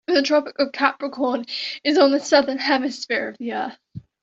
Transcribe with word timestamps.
The 0.07 0.23
Tropic 0.23 0.57
of 0.57 0.71
Capricorn 0.71 1.45
is 1.83 1.99
on 1.99 2.09
the 2.09 2.19
Southern 2.19 2.57
Hemisphere 2.57 3.29
of 3.29 3.37
the 3.37 3.53
earth. 3.53 3.77